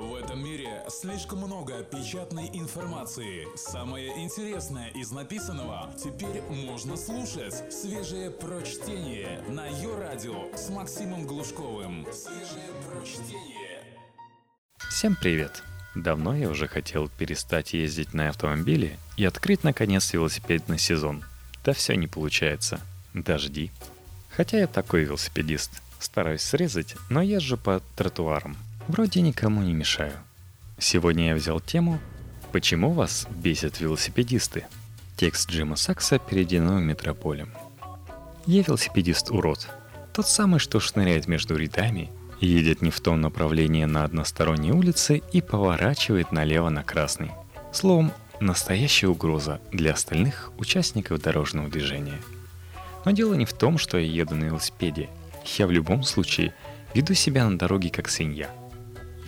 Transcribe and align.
В 0.00 0.14
этом 0.14 0.42
мире 0.42 0.82
слишком 0.88 1.40
много 1.40 1.82
печатной 1.82 2.48
информации. 2.54 3.46
Самое 3.54 4.24
интересное 4.24 4.88
из 4.92 5.10
написанного 5.10 5.90
теперь 6.02 6.40
можно 6.48 6.96
слушать. 6.96 7.70
Свежее 7.70 8.30
прочтение 8.30 9.42
на 9.50 9.66
ее 9.66 9.94
радио 9.98 10.56
с 10.56 10.70
Максимом 10.70 11.26
Глушковым. 11.26 12.06
Свежее 12.14 12.70
прочтение. 12.88 13.84
Всем 14.88 15.18
привет! 15.20 15.62
Давно 15.94 16.34
я 16.34 16.48
уже 16.48 16.66
хотел 16.66 17.10
перестать 17.10 17.74
ездить 17.74 18.14
на 18.14 18.30
автомобиле 18.30 18.98
и 19.18 19.26
открыть 19.26 19.64
наконец 19.64 20.10
велосипедный 20.14 20.78
сезон. 20.78 21.22
Да 21.62 21.74
все 21.74 21.94
не 21.94 22.06
получается. 22.06 22.80
Дожди. 23.12 23.70
Хотя 24.30 24.60
я 24.60 24.66
такой 24.66 25.04
велосипедист. 25.04 25.82
Стараюсь 25.98 26.40
срезать, 26.40 26.96
но 27.10 27.20
езжу 27.20 27.58
по 27.58 27.82
тротуарам. 27.96 28.56
Вроде 28.90 29.20
никому 29.20 29.62
не 29.62 29.72
мешаю. 29.72 30.14
Сегодня 30.76 31.28
я 31.28 31.36
взял 31.36 31.60
тему 31.60 32.00
«Почему 32.50 32.90
вас 32.90 33.28
бесят 33.30 33.78
велосипедисты?» 33.78 34.66
Текст 35.16 35.48
Джима 35.48 35.76
Сакса 35.76 36.18
переведено 36.18 36.80
метрополем. 36.80 37.50
Я 38.46 38.64
велосипедист-урод. 38.64 39.68
Тот 40.12 40.26
самый, 40.26 40.58
что 40.58 40.80
шныряет 40.80 41.28
между 41.28 41.56
рядами, 41.56 42.10
едет 42.40 42.82
не 42.82 42.90
в 42.90 42.98
том 42.98 43.20
направлении 43.20 43.84
на 43.84 44.02
односторонней 44.02 44.72
улице 44.72 45.22
и 45.32 45.40
поворачивает 45.40 46.32
налево 46.32 46.68
на 46.68 46.82
красный. 46.82 47.30
Словом, 47.72 48.10
настоящая 48.40 49.06
угроза 49.06 49.60
для 49.70 49.92
остальных 49.92 50.50
участников 50.58 51.22
дорожного 51.22 51.68
движения. 51.68 52.18
Но 53.04 53.12
дело 53.12 53.34
не 53.34 53.44
в 53.44 53.52
том, 53.52 53.78
что 53.78 53.98
я 53.98 54.04
еду 54.04 54.34
на 54.34 54.46
велосипеде. 54.46 55.08
Я 55.58 55.68
в 55.68 55.70
любом 55.70 56.02
случае 56.02 56.52
веду 56.92 57.14
себя 57.14 57.48
на 57.48 57.56
дороге 57.56 57.88
как 57.90 58.08
свинья– 58.08 58.50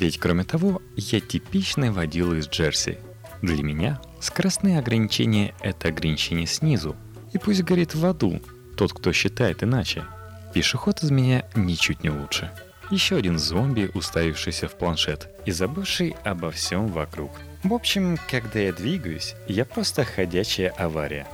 ведь 0.02 0.18
кроме 0.18 0.42
того, 0.42 0.82
я 0.96 1.20
типичный 1.20 1.90
водила 1.90 2.34
из 2.34 2.48
Джерси. 2.48 2.98
Для 3.40 3.62
меня 3.62 4.00
скоростные 4.20 4.78
ограничения– 4.78 5.54
это 5.60 5.88
ограничение 5.88 6.46
снизу. 6.46 6.96
И 7.32 7.38
пусть 7.38 7.62
горит 7.62 7.94
в 7.94 8.04
аду 8.04 8.40
тот, 8.76 8.92
кто 8.92 9.12
считает 9.12 9.62
иначе. 9.62 10.04
Пешеход 10.52 11.02
из 11.04 11.10
меня 11.10 11.44
ничуть 11.54 12.02
не 12.02 12.10
лучше. 12.10 12.50
Еще 12.90 13.16
один 13.16 13.38
зомби, 13.38 13.90
уставившийся 13.94 14.66
в 14.66 14.76
планшет 14.76 15.28
и 15.46 15.52
забывший 15.52 16.16
обо 16.24 16.50
всем 16.50 16.88
вокруг. 16.88 17.30
В 17.62 17.72
общем, 17.72 18.18
когда 18.28 18.58
я 18.58 18.72
двигаюсь, 18.72 19.36
я 19.46 19.64
просто 19.64 20.04
ходячая 20.04 20.70
авария. 20.70 21.28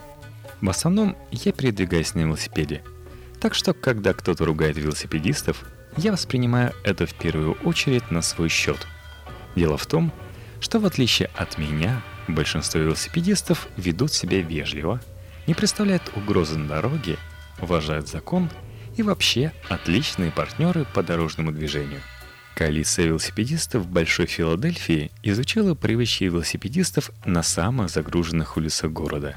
В 0.61 0.69
основном 0.69 1.17
я 1.31 1.53
передвигаюсь 1.53 2.15
на 2.15 2.21
велосипеде. 2.21 2.83
Так 3.41 3.55
что, 3.55 3.73
когда 3.73 4.13
кто-то 4.13 4.45
ругает 4.45 4.77
велосипедистов, 4.77 5.65
я 5.99 6.13
воспринимаю 6.13 6.73
это 6.85 7.07
в 7.07 7.15
первую 7.15 7.55
очередь 7.65 8.11
на 8.11 8.23
свой 8.23 8.49
счет. 8.49 8.87
Дело 9.57 9.77
в 9.77 9.87
том, 9.87 10.13
что 10.61 10.79
в 10.79 10.87
отличие 10.87 11.29
от 11.35 11.59
меня, 11.59 12.03
большинство 12.29 12.81
велосипедистов 12.81 13.69
ведут 13.77 14.13
себя 14.13 14.41
вежливо, 14.41 15.01
не 15.47 15.55
представляют 15.55 16.11
угрозы 16.15 16.57
на 16.57 16.69
дороге, 16.69 17.17
уважают 17.61 18.09
закон 18.09 18.49
и 18.97 19.03
вообще 19.03 19.53
отличные 19.69 20.31
партнеры 20.31 20.87
по 20.95 21.03
дорожному 21.03 21.53
движению. 21.53 22.01
Коалиция 22.55 23.07
велосипедистов 23.07 23.87
Большой 23.87 24.27
Филадельфии 24.27 25.11
изучила 25.23 25.75
привычки 25.75 26.25
велосипедистов 26.25 27.11
на 27.25 27.43
самых 27.43 27.91
загруженных 27.91 28.57
улицах 28.57 28.91
города, 28.91 29.37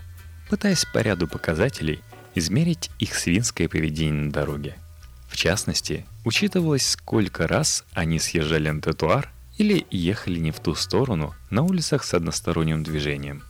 пытаясь 0.49 0.85
по 0.85 0.99
ряду 0.99 1.27
показателей 1.27 2.01
измерить 2.35 2.89
их 2.99 3.15
свинское 3.15 3.67
поведение 3.67 4.25
на 4.25 4.31
дороге– 4.31 4.75
в 5.31 5.37
частности, 5.37 6.05
учитывалось, 6.23 6.87
сколько 6.87 7.47
раз 7.47 7.83
они 7.93 8.19
съезжали 8.19 8.69
на 8.69 8.81
тротуар 8.81 9.31
или 9.57 9.85
ехали 9.89 10.39
не 10.39 10.51
в 10.51 10.59
ту 10.59 10.75
сторону 10.75 11.33
на 11.49 11.63
улицах 11.63 12.03
с 12.03 12.13
односторонним 12.13 12.83
движением. 12.83 13.43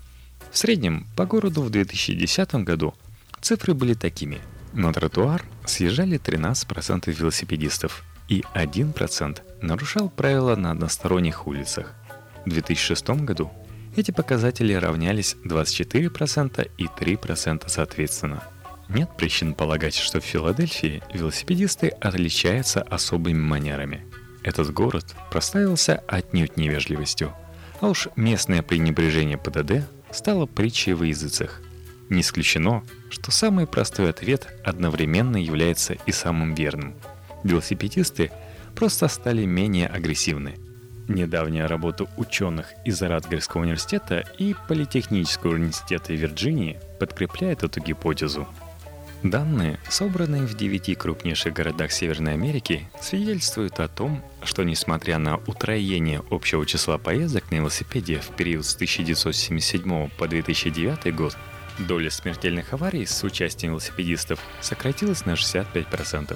В 0.51 0.57
среднем 0.57 1.07
по 1.15 1.25
городу 1.25 1.61
в 1.61 1.69
2010 1.69 2.55
году 2.55 2.93
цифры 3.41 3.73
были 3.73 3.93
такими. 3.93 4.39
На 4.73 4.91
тротуар 4.93 5.43
съезжали 5.65 6.19
13% 6.19 7.11
велосипедистов 7.11 8.03
и 8.27 8.43
1% 8.55 9.39
нарушал 9.61 10.09
правила 10.09 10.55
на 10.55 10.71
односторонних 10.71 11.47
улицах. 11.47 11.93
В 12.45 12.49
2006 12.49 13.09
году 13.09 13.51
эти 13.95 14.11
показатели 14.11 14.73
равнялись 14.73 15.35
24% 15.45 16.71
и 16.77 16.85
3% 16.85 17.63
соответственно– 17.67 18.43
нет 18.93 19.09
причин 19.15 19.53
полагать, 19.53 19.95
что 19.95 20.19
в 20.19 20.25
Филадельфии 20.25 21.01
велосипедисты 21.13 21.89
отличаются 21.89 22.81
особыми 22.81 23.39
манерами. 23.39 24.05
Этот 24.43 24.73
город 24.73 25.05
проставился 25.31 26.03
отнюдь 26.07 26.57
невежливостью, 26.57 27.33
а 27.79 27.89
уж 27.89 28.09
местное 28.15 28.61
пренебрежение 28.61 29.37
ПДД 29.37 29.87
стало 30.11 30.45
притчей 30.45 30.93
в 30.93 31.03
языцах. 31.03 31.61
Не 32.09 32.21
исключено, 32.21 32.83
что 33.09 33.31
самый 33.31 33.67
простой 33.67 34.09
ответ 34.09 34.53
одновременно 34.65 35.37
является 35.37 35.93
и 36.05 36.11
самым 36.11 36.53
верным. 36.53 36.95
Велосипедисты 37.43 38.31
просто 38.75 39.07
стали 39.07 39.45
менее 39.45 39.87
агрессивны. 39.87 40.55
Недавняя 41.07 41.67
работа 41.67 42.07
ученых 42.17 42.67
из 42.85 43.01
Радгерского 43.01 43.61
университета 43.61 44.23
и 44.37 44.55
Политехнического 44.67 45.53
университета 45.53 46.13
Вирджинии 46.13 46.79
подкрепляет 46.99 47.63
эту 47.63 47.79
гипотезу– 47.81 48.47
Данные, 49.23 49.79
собранные 49.87 50.47
в 50.47 50.55
девяти 50.55 50.95
крупнейших 50.95 51.53
городах 51.53 51.91
Северной 51.91 52.33
Америки, 52.33 52.89
свидетельствуют 52.99 53.79
о 53.79 53.87
том, 53.87 54.23
что 54.43 54.63
несмотря 54.63 55.19
на 55.19 55.37
утроение 55.37 56.23
общего 56.31 56.65
числа 56.65 56.97
поездок 56.97 57.51
на 57.51 57.57
велосипеде 57.57 58.17
в 58.17 58.35
период 58.35 58.65
с 58.65 58.73
1977 58.73 60.09
по 60.09 60.27
2009 60.27 61.15
год, 61.15 61.37
доля 61.77 62.09
смертельных 62.09 62.73
аварий 62.73 63.05
с 63.05 63.23
участием 63.23 63.73
велосипедистов 63.73 64.39
сократилась 64.59 65.23
на 65.27 65.33
65%. 65.33 66.35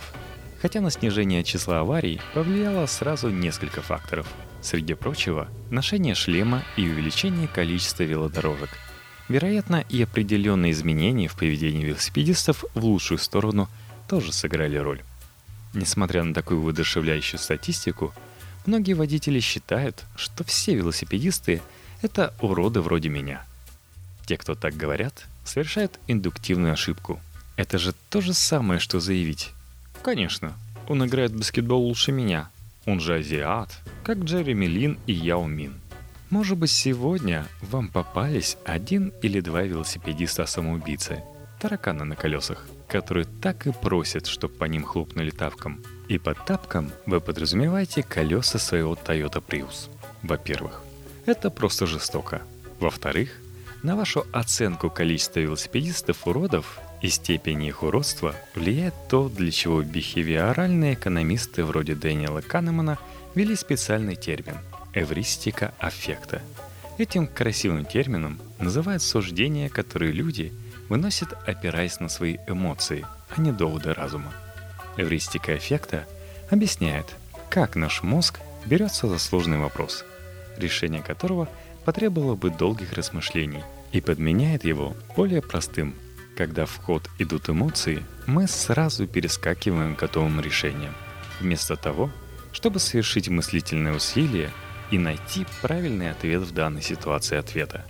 Хотя 0.61 0.79
на 0.79 0.91
снижение 0.91 1.43
числа 1.43 1.79
аварий 1.79 2.21
повлияло 2.35 2.85
сразу 2.85 3.29
несколько 3.29 3.81
факторов. 3.81 4.27
Среди 4.61 4.93
прочего, 4.93 5.47
ношение 5.71 6.13
шлема 6.13 6.63
и 6.77 6.87
увеличение 6.87 7.47
количества 7.47 8.03
велодорожек– 8.03 8.69
Вероятно, 9.27 9.83
и 9.89 10.03
определенные 10.03 10.71
изменения 10.71 11.27
в 11.27 11.35
поведении 11.35 11.83
велосипедистов 11.83 12.63
в 12.75 12.85
лучшую 12.85 13.17
сторону 13.17 13.69
тоже 14.07 14.31
сыграли 14.31 14.77
роль. 14.77 15.01
Несмотря 15.73 16.23
на 16.23 16.33
такую 16.33 16.61
выдушевляющую 16.61 17.39
статистику, 17.39 18.13
многие 18.65 18.93
водители 18.93 19.39
считают, 19.39 20.03
что 20.15 20.43
все 20.43 20.75
велосипедисты— 20.75 21.61
это 22.01 22.33
уроды 22.39 22.81
вроде 22.81 23.09
меня. 23.09 23.45
Те, 24.25 24.37
кто 24.37 24.55
так 24.55 24.75
говорят, 24.75 25.25
совершают 25.43 25.99
индуктивную 26.07 26.73
ошибку. 26.73 27.19
Это 27.57 27.77
же 27.77 27.93
то 28.09 28.21
же 28.21 28.33
самое, 28.33 28.79
что 28.79 28.99
заявить. 28.99 29.51
Конечно, 30.03 30.53
он 30.87 31.05
играет 31.05 31.31
в 31.31 31.37
баскетбол 31.37 31.81
лучше 31.83 32.11
меня. 32.11 32.49
Он 32.85 32.99
же 32.99 33.15
азиат, 33.15 33.81
как 34.03 34.19
Джереми 34.19 34.67
Лин 34.67 34.99
и 35.07 35.13
Яо 35.13 35.47
Мин. 35.47 35.73
Может 36.31 36.57
быть, 36.57 36.71
сегодня 36.71 37.45
вам 37.61 37.87
попались 37.87 38.57
один 38.65 39.13
или 39.21 39.41
два 39.41 39.61
велосипедиста-самоубийцы, 39.61 41.23
таракана 41.59 42.03
на 42.03 42.15
колесах, 42.15 42.65
которые 42.87 43.27
так 43.41 43.67
и 43.67 43.71
просят, 43.71 44.25
чтобы 44.25 44.55
по 44.55 44.65
ним 44.65 44.83
хлопнули 44.83 45.29
тапком. 45.29 45.83
И 46.07 46.17
под 46.17 46.43
тапком 46.43 46.91
вы 47.05 47.21
подразумеваете 47.21 48.01
колеса 48.01 48.57
своего 48.57 48.95
Toyota 48.95 49.43
Prius. 49.45 49.89
Во-первых, 50.23 50.81
это 51.27 51.51
просто 51.51 51.85
жестоко. 51.85 52.41
Во-вторых, 52.79 53.29
на 53.83 53.95
вашу 53.95 54.25
оценку 54.33 54.89
количества 54.89 55.41
велосипедистов-уродов 55.41 56.79
и 57.03 57.09
степени 57.09 57.67
их 57.67 57.83
уродства 57.83 58.35
влияет 58.55 58.95
то, 59.09 59.29
для 59.29 59.51
чего 59.51 59.83
бихевиоральные 59.83 60.95
экономисты 60.95 61.63
вроде 61.63 61.93
Дэниела 61.93 62.41
Канемана 62.41 62.97
ввели 63.35 63.55
специальный 63.55 64.15
термин– 64.15 64.55
эвристика 64.95 65.73
аффекта. 65.77 66.41
Этим 66.97 67.27
красивым 67.27 67.85
термином 67.85 68.39
называют 68.57 69.03
суждения, 69.03 69.69
которые 69.69 70.11
люди 70.11 70.53
выносят, 70.89 71.33
опираясь 71.45 71.99
на 71.99 72.09
свои 72.09 72.37
эмоции, 72.47 73.05
а 73.35 73.41
не 73.41 73.51
доводы 73.51 73.93
разума. 73.93 74.33
Эвристика 74.97 75.55
эффекта 75.57 76.05
объясняет, 76.49 77.05
как 77.49 77.75
наш 77.75 78.01
мозг 78.01 78.39
берется 78.65 79.07
за 79.07 79.19
сложный 79.19 79.57
вопрос, 79.57 80.05
решение 80.57 81.01
которого 81.01 81.49
потребовало 81.83 82.35
бы 82.35 82.49
долгих 82.49 82.93
размышлений, 82.93 83.63
и 83.91 84.01
подменяет 84.01 84.65
его 84.65 84.95
более 85.15 85.41
простым. 85.41 85.95
Когда 86.35 86.65
в 86.65 86.75
ход 86.77 87.09
идут 87.17 87.49
эмоции, 87.49 88.03
мы 88.25 88.47
сразу 88.47 89.07
перескакиваем 89.07 89.95
к 89.95 89.99
готовым 89.99 90.41
решениям, 90.41 90.93
вместо 91.39 91.77
того, 91.77 92.11
чтобы 92.51 92.79
совершить 92.79 93.29
мыслительное 93.29 93.93
усилие 93.93 94.49
и 94.91 94.97
найти 94.97 95.45
правильный 95.61 96.11
ответ 96.11 96.41
в 96.41 96.53
данной 96.53 96.81
ситуации 96.81 97.37
ответа. 97.37 97.85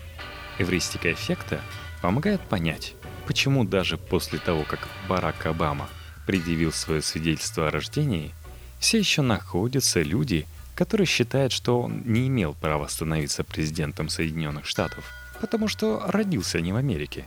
Эвристика 0.59 1.12
эффекта 1.12 1.59
помогает 2.01 2.42
понять, 2.42 2.94
почему 3.27 3.63
даже 3.63 3.97
после 3.97 4.39
того, 4.39 4.63
как 4.63 4.88
Барак 5.07 5.45
Обама 5.45 5.89
предъявил 6.25 6.71
свое 6.71 7.01
свидетельство 7.01 7.68
о 7.68 7.71
рождении, 7.71 8.33
все 8.80 9.00
еще 9.00 9.21
находятся 9.21 10.01
люди, 10.01 10.45
который 10.75 11.06
считает, 11.06 11.51
что 11.51 11.81
он 11.81 12.03
не 12.06 12.27
имел 12.27 12.53
права 12.53 12.88
становиться 12.88 13.44
президентом 13.44 14.09
Соединенных 14.09 14.65
Штатов, 14.65 15.06
потому 15.42 15.68
что 15.68 16.03
родился 16.07 16.59
не 16.62 16.74
в 16.74 16.75
Америке. 16.75 17.25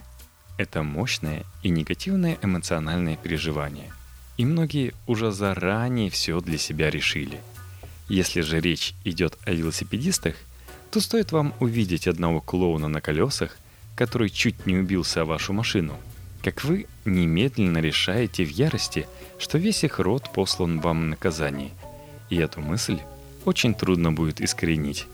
Это 0.58 0.82
мощное 0.82 1.44
и 1.62 1.68
негативное 1.68 2.36
эмоциональное 2.42 3.16
переживание. 3.16 3.92
И 4.36 4.44
многие 4.44 4.94
уже 5.06 5.32
заранее 5.32 6.10
все 6.10 6.40
для 6.40 6.58
себя 6.58 6.90
решили. 6.90 7.40
Если 8.08 8.40
же 8.40 8.60
речь 8.60 8.94
идет 9.05 9.37
о 9.44 9.52
велосипедистах, 9.52 10.34
то 10.90 11.00
стоит 11.00 11.32
вам 11.32 11.55
увидеть 11.60 12.06
одного 12.06 12.40
клоуна 12.40 12.88
на 12.88 13.00
колесах, 13.00 13.58
который 13.94 14.31
чуть 14.31 14.66
не 14.66 14.76
убился 14.76 15.22
о 15.22 15.25
вашу 15.26 15.52
машину, 15.52 15.94
как 16.43 16.64
вы 16.64 16.87
немедленно 17.05 17.78
решаете 17.78 18.44
в 18.44 18.50
ярости, 18.50 19.06
что 19.38 19.58
весь 19.58 19.84
их 19.84 19.99
род 19.99 20.32
послан 20.32 20.81
вам 20.81 21.10
наказание. 21.10 21.70
И 22.31 22.37
эту 22.37 22.60
мысль 22.60 22.99
очень 23.44 23.75
трудно 23.75 24.12
будет 24.12 24.40
искоренить, 24.40 25.06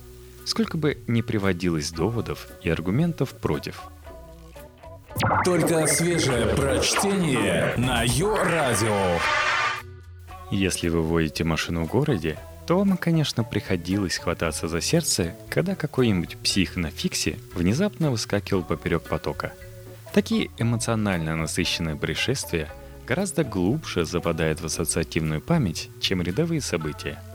сколько 0.44 0.76
бы 0.76 0.98
ни 1.08 1.22
приводилось 1.22 1.90
доводов 1.90 2.46
и 2.62 2.68
аргументов 2.68 3.30
против. 3.30 3.82
Только 5.44 5.86
свежее 5.86 6.46
прочтение 6.54 7.74
на 7.76 8.02
Йо-Радио. 8.02 9.18
Если 10.50 10.88
вы 10.88 11.02
водите 11.02 11.44
машину 11.44 11.84
в 11.84 11.88
городе, 11.88 12.38
то 12.66 12.78
вам, 12.78 12.96
конечно, 12.96 13.44
приходилось 13.44 14.18
хвататься 14.18 14.68
за 14.68 14.80
сердце, 14.80 15.34
когда 15.50 15.74
какой-нибудь 15.74 16.38
псих 16.38 16.76
на 16.76 16.90
фиксе 16.90 17.38
внезапно 17.54 18.10
выскакивал 18.10 18.62
поперек 18.62 19.02
потока. 19.02 19.52
Такие 20.12 20.50
эмоционально 20.58 21.36
насыщенные 21.36 21.96
происшествия 21.96 22.70
гораздо 23.06 23.44
глубже 23.44 24.04
западают 24.04 24.60
в 24.60 24.66
ассоциативную 24.66 25.40
память, 25.40 25.90
чем 26.00 26.22
рядовые 26.22 26.60
события– 26.60 27.18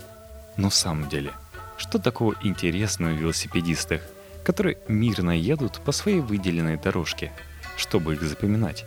но 0.60 0.70
в 0.70 0.76
самом 0.76 1.08
деле, 1.08 1.31
что 1.78 2.00
такого 2.00 2.36
интересного 2.44 3.14
в 3.14 3.18
велосипедистах, 3.18 4.02
которые 4.44 4.78
мирно 4.90 5.31
едут 5.31 5.80
по 5.86 5.94
своей 5.94 6.20
выделенной 6.20 6.76
дорожке, 6.76 7.31
чтобы 7.78 8.16
их 8.16 8.22
запоминать? 8.24 8.84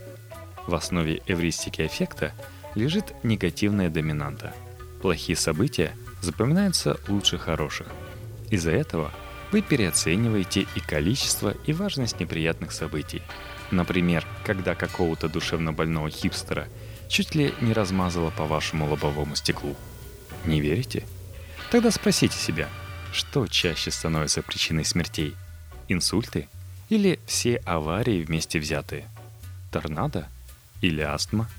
В 0.66 0.74
основе 0.74 1.22
эвристики 1.26 1.80
эффекта 1.80 2.32
лежит 2.74 3.14
негативная 3.22 3.88
доминанта. 3.88 4.52
Плохие 5.00 5.34
события 5.34 5.92
запоминаются 6.22 6.98
лучше 7.08 7.36
хороших. 7.36 7.88
Из-за 8.50 8.70
этого 8.70 9.12
вы 9.50 9.60
переоцениваете 9.60 10.66
и 10.74 10.80
количество, 10.80 11.54
и 11.66 11.74
важность 11.74 12.20
неприятных 12.20 12.72
событий. 12.72 13.20
Например, 13.70 14.26
когда 14.44 14.74
какого-то 14.74 15.28
душевно 15.28 15.72
больного 15.74 16.08
хипстера 16.08 16.68
чуть 17.08 17.34
ли 17.34 17.54
не 17.60 17.74
размазало 17.74 18.30
по 18.30 18.46
вашему 18.46 18.88
лобовому 18.88 19.36
стеклу. 19.36 19.76
Не 20.46 20.60
верите? 20.60 21.04
Тогда 21.70 21.90
спросите 21.90 22.36
себя, 22.36 22.68
что 23.12 23.46
чаще 23.46 23.90
становится 23.90 24.42
причиной 24.42 24.84
смертей? 24.84 25.34
Инсульты 25.88 26.48
или 26.88 27.20
все 27.26 27.56
аварии 27.66 28.22
вместе 28.22 28.58
взятые? 28.58 29.08
Торнадо 29.70 30.28
или 30.80 31.02
астма? 31.02 31.50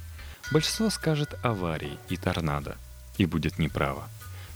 Большинство 0.52 0.90
скажет 0.90 1.38
аварии 1.44 1.98
и 2.10 2.18
торнадо 2.18 2.78
и 3.18 3.26
будет 3.26 3.60
неправо. 3.60 4.08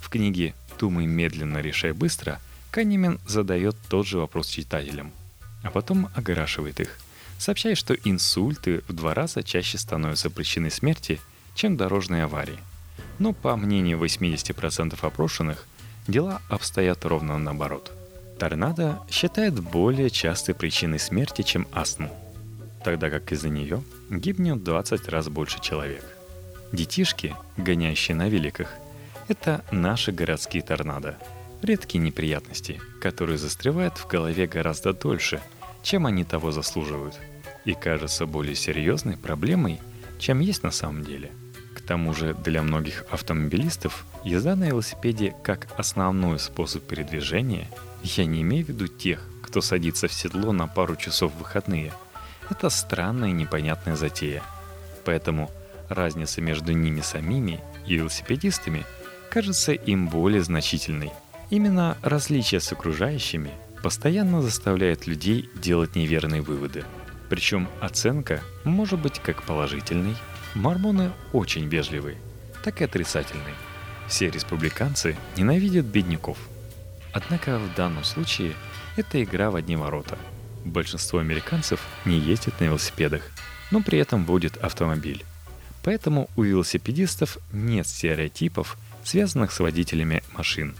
В 0.07 0.09
книге 0.09 0.53
«Думай 0.79 1.05
медленно, 1.05 1.57
решай 1.57 1.91
быстро» 1.91 2.39
Канемин 2.71 3.19
задает 3.27 3.75
тот 3.89 4.07
же 4.07 4.19
вопрос 4.19 4.47
читателям, 4.47 5.11
а 5.63 5.69
потом 5.69 6.07
огорашивает 6.15 6.79
их, 6.79 6.97
сообщая, 7.37 7.75
что 7.75 7.93
инсульты 7.93 8.83
в 8.87 8.93
два 8.93 9.13
раза 9.13 9.43
чаще 9.43 9.77
становятся 9.77 10.29
причиной 10.29 10.71
смерти, 10.71 11.19
чем 11.55 11.75
дорожные 11.75 12.23
аварии– 12.23 12.57
но 13.19 13.33
по 13.33 13.55
мнению 13.55 13.99
80% 13.99 14.97
опрошенных, 15.01 15.65
дела 16.07 16.41
обстоят 16.49 17.05
ровно 17.05 17.37
наоборот. 17.37 17.91
Торнадо 18.39 18.99
считает 19.09 19.59
более 19.59 20.09
частой 20.09 20.53
причиной 20.53 20.99
смерти, 20.99 21.41
чем 21.41 21.67
астму, 21.71 22.15
тогда 22.83 23.09
как 23.09 23.31
из-за 23.31 23.49
нее 23.49 23.83
гибнет 24.09 24.63
20 24.63 25.09
раз 25.09 25.29
больше 25.29 25.59
человек. 25.59 26.05
Детишки, 26.71 27.35
гоняющие 27.55 28.15
на 28.15 28.29
великах, 28.29 28.71
это 29.27 29.63
наши 29.71 30.11
городские 30.11 30.63
торнадо. 30.63 31.17
Редкие 31.61 32.03
неприятности, 32.03 32.79
которые 33.01 33.37
застревают 33.37 33.97
в 33.97 34.07
голове 34.07 34.47
гораздо 34.47 34.93
дольше, 34.93 35.41
чем 35.83 36.05
они 36.05 36.23
того 36.23 36.51
заслуживают, 36.51 37.19
и 37.65 37.73
кажутся 37.73 38.25
более 38.25 38.55
серьезной 38.55 39.17
проблемой, 39.17 39.79
чем 40.19 40.39
есть 40.39 40.63
на 40.63 40.71
самом 40.71 41.03
деле– 41.03 41.31
тому 41.87 42.13
же 42.13 42.33
для 42.33 42.61
многих 42.61 43.05
автомобилистов 43.09 44.05
езда 44.23 44.55
на 44.55 44.65
велосипеде 44.65 45.33
как 45.41 45.67
основной 45.77 46.37
способ 46.37 46.83
передвижения, 46.83 47.67
я 48.03 48.25
не 48.25 48.41
имею 48.41 48.65
в 48.65 48.69
виду 48.69 48.87
тех, 48.87 49.25
кто 49.41 49.61
садится 49.61 50.07
в 50.07 50.13
седло 50.13 50.51
на 50.51 50.67
пару 50.67 50.97
часов 50.97 51.33
в 51.33 51.39
выходные, 51.39 51.93
это 52.49 52.69
странная 52.69 53.29
и 53.29 53.33
непонятная 53.33 53.95
затея. 53.95 54.43
Поэтому 55.05 55.49
разница 55.89 56.41
между 56.41 56.73
ними 56.73 56.99
самими 56.99 57.61
и 57.87 57.95
велосипедистами 57.95 58.85
кажется 59.37 59.71
им 59.71 60.07
более 60.07 60.41
значительной. 60.41 61.11
Именно 61.51 61.95
различия 62.01 62.59
с 62.59 62.71
окружающими 62.71 63.51
постоянно 63.83 64.41
заставляет 64.41 65.05
людей 65.05 65.47
делать 65.53 65.95
неверные 65.95 66.41
выводы. 66.41 66.85
Причем 67.29 67.67
оценка 67.79 68.41
может 68.63 68.99
быть 68.99 69.19
как 69.19 69.43
положительной, 69.43 70.15
Мормоны 70.55 71.11
очень 71.33 71.67
вежливые, 71.67 72.17
так 72.63 72.81
и 72.81 72.85
отрицательные. 72.85 73.53
Все 74.07 74.31
республиканцы 74.31 75.15
ненавидят 75.35 75.85
бедняков. 75.85 76.39
Однако 77.13 77.59
в 77.59 77.75
данном 77.75 78.05
случае 78.05 78.53
это 78.95 79.23
игра 79.23 79.51
в 79.51 79.55
одни 79.55 79.75
ворота. 79.75 80.17
Большинство 80.65 81.19
американцев 81.19 81.79
не 82.05 82.17
ездит 82.17 82.59
на 82.59 82.63
велосипедах, 82.65 83.21
но 83.69 83.83
при 83.83 83.99
этом 83.99 84.25
водит 84.25 84.57
автомобиль. 84.57 85.23
Поэтому 85.83 86.27
у 86.35 86.41
велосипедистов 86.41 87.37
нет 87.53 87.85
стереотипов, 87.85 88.77
связанных 89.07 89.53
с 89.53 89.59
водителями 89.61 90.21
машин. 90.33 90.75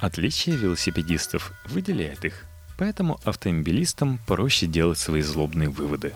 Отличие 0.00 0.56
велосипедистов 0.56 1.52
выделяет 1.64 2.26
их, 2.26 2.44
поэтому 2.76 3.18
автомобилистам 3.24 4.18
проще 4.26 4.66
делать 4.66 4.98
свои 4.98 5.22
злобные 5.22 5.70
выводы. 5.70 6.12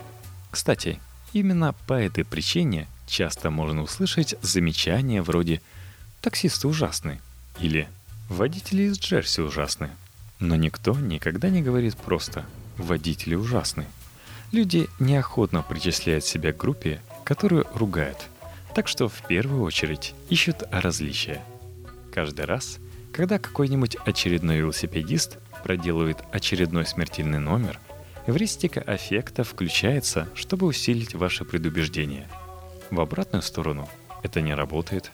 Кстати, 0.51 0.99
именно 1.33 1.73
по 1.87 1.93
этой 1.93 2.23
причине 2.23 2.87
часто 3.07 3.49
можно 3.49 3.81
услышать 3.81 4.35
замечания 4.43 5.23
вроде 5.23 5.59
«таксисты 6.21 6.67
ужасны» 6.67 7.19
или 7.59 7.87
«водители 8.29 8.83
из 8.83 8.99
Джерси 8.99 9.41
ужасны». 9.41 9.89
Но 10.39 10.55
никто 10.55 10.93
никогда 10.93 11.49
не 11.49 11.63
говорит 11.63 11.97
просто 11.97 12.45
«водители 12.77 13.33
ужасны». 13.33 13.87
Люди 14.51 14.87
неохотно 14.99 15.63
причисляют 15.63 16.25
себя 16.25 16.53
к 16.53 16.57
группе, 16.57 17.01
которую 17.23 17.65
ругают, 17.73 18.19
так 18.75 18.87
что 18.87 19.09
в 19.09 19.27
первую 19.27 19.63
очередь 19.63 20.13
ищут 20.29 20.63
различия. 20.71 21.41
Каждый 22.15 22.45
раз, 22.45 22.79
когда 23.11 23.37
какой-нибудь 23.37 23.97
очередной 24.05 24.57
велосипедист 24.57 25.37
проделывает 25.63 26.23
очередной 26.31 26.87
смертельный 26.87 27.39
номер, 27.39 27.79
эвристика 28.25 28.81
аффекта 28.81 29.43
включается, 29.43 30.27
чтобы 30.33 30.65
усилить 30.65 31.13
ваше 31.13 31.45
предубеждение– 31.45 32.27
в 32.91 33.01
обратную 33.01 33.41
сторону 33.41 33.89
это 34.23 34.41
не 34.41 34.53
работает. 34.53 35.11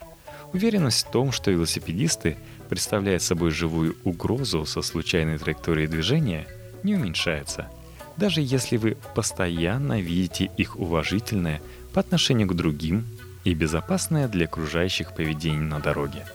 Уверенность 0.53 1.07
в 1.07 1.11
том, 1.11 1.31
что 1.31 1.51
велосипедисты 1.51 2.37
представляют 2.69 3.23
собой 3.23 3.51
живую 3.51 3.95
угрозу 4.03 4.65
со 4.65 4.81
случайной 4.81 5.37
траекторией 5.37 5.87
движения, 5.87 6.47
не 6.83 6.95
уменьшается, 6.95 7.69
даже 8.17 8.41
если 8.41 8.77
вы 8.77 8.97
постоянно 9.15 10.01
видите 10.01 10.51
их 10.57 10.77
уважительное 10.77 11.61
по 11.93 12.01
отношению 12.01 12.47
к 12.47 12.55
другим 12.55 13.05
и 13.45 13.53
безопасное 13.53 14.27
для 14.27 14.45
окружающих 14.45 15.15
поведение 15.15 15.61
на 15.61 15.79
дороге. 15.79 16.25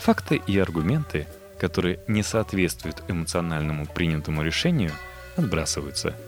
Факты 0.00 0.40
и 0.46 0.58
аргументы, 0.58 1.26
которые 1.58 2.00
не 2.08 2.22
соответствуют 2.22 3.02
эмоциональному 3.08 3.86
принятому 3.86 4.42
решению, 4.42 4.92
отбрасываются– 5.36 6.16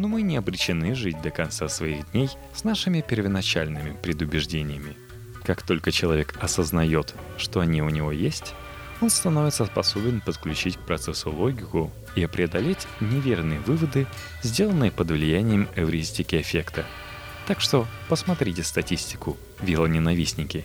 но 0.00 0.08
мы 0.08 0.22
не 0.22 0.38
обречены 0.38 0.94
жить 0.94 1.20
до 1.20 1.30
конца 1.30 1.68
своих 1.68 2.10
дней 2.12 2.30
с 2.54 2.64
нашими 2.64 3.02
первоначальными 3.02 3.94
предубеждениями. 4.00 4.96
Как 5.44 5.62
только 5.62 5.92
человек 5.92 6.38
осознает, 6.40 7.14
что 7.36 7.60
они 7.60 7.82
у 7.82 7.90
него 7.90 8.10
есть, 8.10 8.54
он 9.02 9.10
становится 9.10 9.66
способен 9.66 10.22
подключить 10.22 10.78
к 10.78 10.86
процессу 10.86 11.30
логику 11.30 11.92
и 12.16 12.24
преодолеть 12.26 12.88
неверные 13.00 13.60
выводы, 13.60 14.06
сделанные 14.42 14.90
под 14.90 15.10
влиянием 15.10 15.68
эвристики 15.76 16.40
эффекта. 16.40 16.86
Так 17.46 17.60
что 17.60 17.86
посмотрите 18.08 18.62
статистику, 18.62 19.36
велоненавистники. 19.60 20.64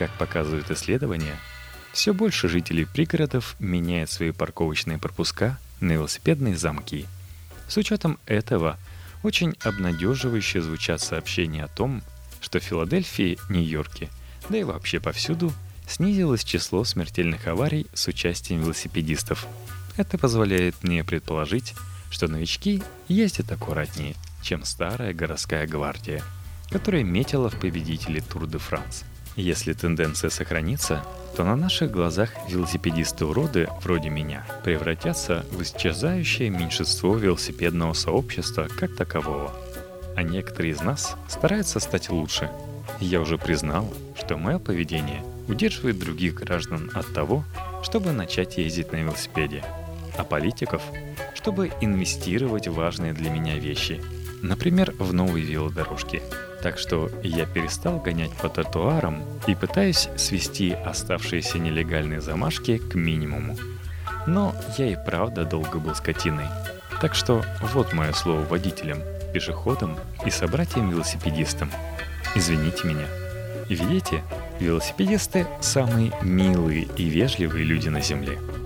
Как 0.00 0.10
показывают 0.18 0.68
исследования, 0.72 1.36
все 1.92 2.12
больше 2.12 2.48
жителей 2.48 2.86
пригородов 2.86 3.54
меняют 3.60 4.10
свои 4.10 4.32
парковочные 4.32 4.98
пропуска 4.98 5.60
на 5.78 5.92
велосипедные 5.92 6.56
замки– 6.56 7.06
с 7.70 7.76
учетом 7.76 8.18
этого, 8.26 8.76
очень 9.22 9.54
обнадеживающе 9.62 10.60
звучат 10.60 11.00
сообщения 11.00 11.62
о 11.62 11.68
том, 11.68 12.02
что 12.40 12.58
в 12.58 12.64
Филадельфии, 12.64 13.38
Нью-Йорке, 13.48 14.10
да 14.48 14.58
и 14.58 14.64
вообще 14.64 14.98
повсюду, 14.98 15.52
снизилось 15.86 16.42
число 16.42 16.82
смертельных 16.82 17.46
аварий 17.46 17.86
с 17.94 18.08
участием 18.08 18.60
велосипедистов. 18.62 19.46
Это 19.96 20.18
позволяет 20.18 20.82
мне 20.82 21.04
предположить, 21.04 21.74
что 22.10 22.26
новички 22.26 22.82
ездят 23.06 23.52
аккуратнее, 23.52 24.16
чем 24.42 24.64
старая 24.64 25.14
городская 25.14 25.68
гвардия, 25.68 26.24
которая 26.70 27.04
метила 27.04 27.50
в 27.50 27.60
победители 27.60 28.18
Тур 28.18 28.48
де 28.48 28.58
Франс. 28.58 29.04
Если 29.40 29.72
тенденция 29.72 30.28
сохранится, 30.28 31.02
то 31.34 31.44
на 31.44 31.56
наших 31.56 31.90
глазах 31.90 32.28
велосипедисты-уроды 32.50 33.68
вроде 33.82 34.10
меня 34.10 34.44
превратятся 34.64 35.46
в 35.50 35.62
исчезающее 35.62 36.50
меньшинство 36.50 37.16
велосипедного 37.16 37.94
сообщества 37.94 38.68
как 38.78 38.94
такового. 38.94 39.50
А 40.14 40.22
некоторые 40.22 40.74
из 40.74 40.82
нас 40.82 41.16
стараются 41.26 41.80
стать 41.80 42.10
лучше. 42.10 42.50
Я 43.00 43.22
уже 43.22 43.38
признал, 43.38 43.90
что 44.14 44.36
мое 44.36 44.58
поведение 44.58 45.24
удерживает 45.48 45.98
других 45.98 46.34
граждан 46.34 46.90
от 46.92 47.10
того, 47.14 47.42
чтобы 47.82 48.12
начать 48.12 48.58
ездить 48.58 48.92
на 48.92 48.96
велосипеде, 48.96 49.64
а 50.18 50.24
политиков, 50.24 50.82
чтобы 51.34 51.72
инвестировать 51.80 52.68
в 52.68 52.74
важные 52.74 53.14
для 53.14 53.30
меня 53.30 53.58
вещи, 53.58 54.02
например, 54.42 54.92
в 54.98 55.14
новые 55.14 55.46
велодорожки– 55.46 56.22
так 56.62 56.78
что 56.78 57.10
я 57.22 57.46
перестал 57.46 57.98
гонять 57.98 58.32
по 58.32 58.48
тротуарам 58.48 59.22
и 59.46 59.54
пытаюсь 59.54 60.08
свести 60.16 60.72
оставшиеся 60.72 61.58
нелегальные 61.58 62.20
замашки 62.20 62.78
к 62.78 62.94
минимуму. 62.94 63.56
Но 64.26 64.54
я 64.76 64.86
и 64.86 64.96
правда 64.96 65.44
долго 65.44 65.78
был 65.78 65.94
скотиной. 65.94 66.46
Так 67.00 67.14
что 67.14 67.42
вот 67.72 67.92
мое 67.92 68.12
слово 68.12 68.40
водителям, 68.40 68.98
пешеходам 69.32 69.96
и 70.26 70.30
собратьям-велосипедистам. 70.30 71.70
Извините 72.34 72.86
меня. 72.86 73.06
Видите, 73.68 74.22
велосипедисты– 74.58 75.46
самые 75.60 76.12
милые 76.22 76.88
и 76.96 77.04
вежливые 77.04 77.64
люди 77.64 77.88
на 77.88 78.00
Земле– 78.00 78.38